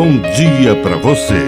[0.00, 1.44] bom dia para você.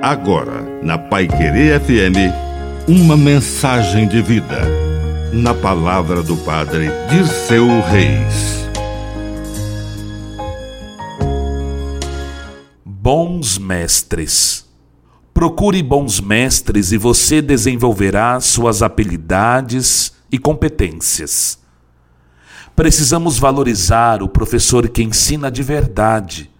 [0.00, 2.32] Agora, na Pai Querer FM,
[2.86, 4.60] uma mensagem de vida.
[5.32, 8.64] Na palavra do Padre de seu Reis.
[12.84, 14.64] Bons mestres.
[15.34, 21.61] Procure bons mestres e você desenvolverá suas habilidades e competências.
[22.82, 26.50] Precisamos valorizar o professor que ensina de verdade.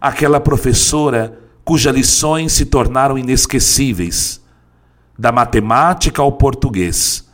[0.00, 4.42] Aquela professora cujas lições se tornaram inesquecíveis,
[5.16, 7.24] da matemática ao português,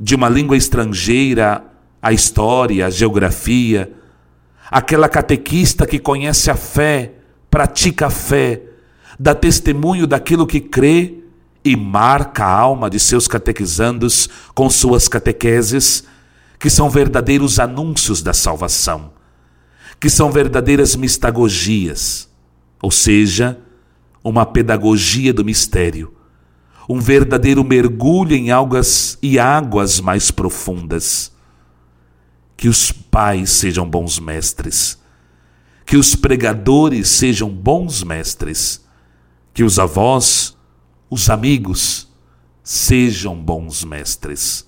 [0.00, 1.62] de uma língua estrangeira
[2.00, 3.92] à história, à geografia,
[4.70, 7.12] aquela catequista que conhece a fé,
[7.50, 8.62] pratica a fé,
[9.20, 11.18] dá testemunho daquilo que crê
[11.62, 16.04] e marca a alma de seus catequizandos com suas catequeses
[16.58, 19.12] que são verdadeiros anúncios da salvação,
[20.00, 22.28] que são verdadeiras mistagogias,
[22.82, 23.58] ou seja,
[24.22, 26.14] uma pedagogia do mistério,
[26.88, 31.32] um verdadeiro mergulho em algas e águas mais profundas.
[32.56, 34.98] Que os pais sejam bons mestres,
[35.86, 38.84] que os pregadores sejam bons mestres,
[39.54, 40.56] que os avós,
[41.08, 42.08] os amigos,
[42.64, 44.67] sejam bons mestres